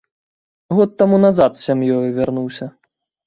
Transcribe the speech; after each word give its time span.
Год 0.77 0.95
таму 1.01 1.19
назад 1.25 1.51
з 1.59 1.63
сям'ёю 1.67 1.99
вярнуўся. 2.17 2.65